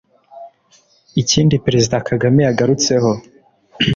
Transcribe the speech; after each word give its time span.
Ikindi 1.21 1.55
Perezida 1.65 1.97
Kagame 2.09 2.39
yagarutseho 2.47 3.11